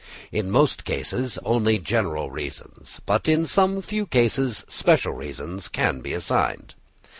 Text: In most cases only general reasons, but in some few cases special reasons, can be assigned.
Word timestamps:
In 0.31 0.49
most 0.49 0.83
cases 0.83 1.37
only 1.45 1.77
general 1.77 2.31
reasons, 2.31 2.99
but 3.05 3.27
in 3.29 3.45
some 3.45 3.81
few 3.83 4.07
cases 4.07 4.65
special 4.67 5.13
reasons, 5.13 5.67
can 5.67 5.99
be 5.99 6.11
assigned. 6.13 6.73